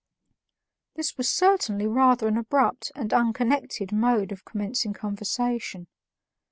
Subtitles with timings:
[0.95, 5.85] This was certainly rather an abrupt and unconnected mode of commencing conversation.